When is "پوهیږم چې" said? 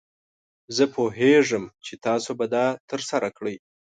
0.93-1.93